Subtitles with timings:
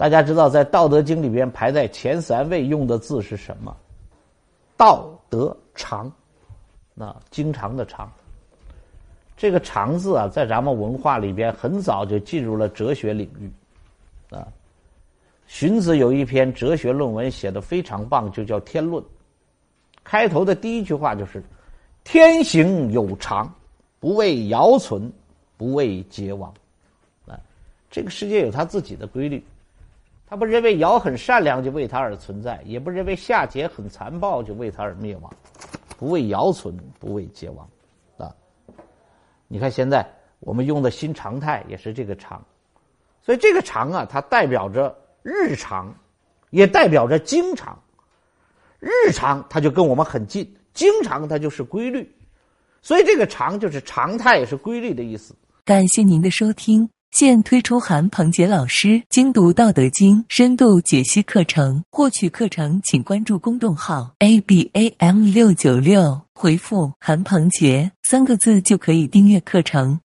[0.00, 3.76] 大家知道，在《道德经》里边排在前三位用的字是什么？
[4.74, 6.10] 道德常，
[6.94, 8.10] 那经常的常。
[9.36, 13.52] 这个“常”字啊，在咱们文化里边很早就进入了哲学领域，
[14.34, 14.48] 啊。
[15.46, 19.04] 荀子有一篇哲学论文写的非常棒，就叫《天论》。
[20.02, 21.44] 开头的第一句话就是
[22.04, 23.52] ：“天行有常，
[23.98, 25.12] 不为尧存，
[25.58, 26.50] 不为桀亡。”
[27.28, 27.38] 啊，
[27.90, 29.44] 这个世界有它自己的规律。
[30.30, 35.28] 他不认为尧很善良就为他而存在，也不认为夏桀很残暴就为他而灭亡，
[35.98, 37.68] 不为尧存，不为桀亡，
[38.16, 38.32] 啊！
[39.48, 40.06] 你看现在
[40.38, 42.40] 我们用的新常态也是这个常，
[43.20, 45.92] 所以这个常啊，它代表着日常，
[46.50, 47.76] 也代表着经常。
[48.78, 52.08] 日常它就跟我们很近，经常它就是规律，
[52.82, 55.34] 所以这个常就是常态，也是规律的意思。
[55.64, 56.88] 感谢您的收听。
[57.10, 70.00] 现推出韩鹏杰老师精读《道德经》深度解析课程，获取课程请关注公众号 a b a m 六九六，回复“韩鹏杰”三个字就可以订阅课程。